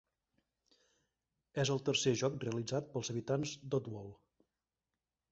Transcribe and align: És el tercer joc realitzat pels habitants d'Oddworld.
És 1.63 1.71
el 1.75 1.83
tercer 1.89 2.13
joc 2.21 2.37
realitzat 2.45 2.89
pels 2.95 3.11
habitants 3.15 3.53
d'Oddworld. 3.75 4.17